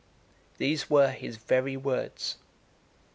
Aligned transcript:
These 0.57 0.89
were 0.89 1.11
his 1.11 1.37
very 1.37 1.77
words. 1.77 2.37